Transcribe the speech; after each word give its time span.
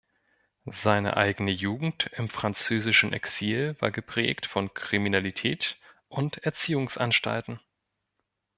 Seine 0.65 1.15
eigene 1.15 1.51
Jugend 1.51 2.09
im 2.13 2.27
französischen 2.27 3.13
Exil 3.13 3.75
war 3.81 3.91
geprägt 3.91 4.47
von 4.47 4.73
Kriminalität 4.73 5.77
und 6.07 6.39
Erziehungsanstalten. 6.43 7.59